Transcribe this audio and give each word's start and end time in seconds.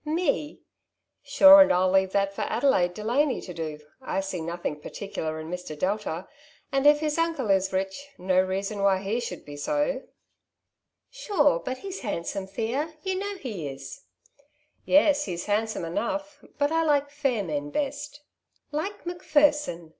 ''Me? 0.03 0.59
Sure 1.21 1.61
and 1.61 1.71
I'll 1.71 1.91
leave 1.91 2.11
that 2.11 2.33
for 2.33 2.41
Adelaide 2.41 2.95
Delany 2.95 3.39
to 3.41 3.53
do. 3.53 3.79
I 4.01 4.19
see 4.19 4.41
nothing 4.41 4.79
particular 4.81 5.39
in 5.39 5.47
Mr. 5.51 5.77
Delta; 5.77 6.27
and 6.71 6.87
if 6.87 7.01
his 7.01 7.19
uncle 7.19 7.51
is 7.51 7.71
rich, 7.71 8.07
no 8.17 8.41
reason 8.41 8.79
why 8.81 9.03
he 9.03 9.19
should 9.19 9.45
be 9.45 9.55
30." 9.57 9.61
I 9.61 9.75
Boarding 9.75 9.93
House 9.93 10.09
Experiences. 11.13 11.29
49 11.29 11.37
'^ 11.43 11.53
Sure, 11.53 11.59
but 11.59 11.83
lie's 11.83 11.99
handsome, 11.99 12.47
Thea— 12.47 12.93
you 13.03 13.13
know 13.19 13.35
he 13.37 13.69
is/''' 13.69 13.99
Yes— 14.85 15.25
he's 15.25 15.45
handsome 15.45 15.85
enough, 15.85 16.43
but 16.57 16.71
I 16.71 16.81
like 16.83 17.11
fair 17.11 17.43
men 17.43 17.69
best/' 17.71 18.21
'^ 18.21 18.21
Like 18.71 19.05
Macpherson 19.05 19.89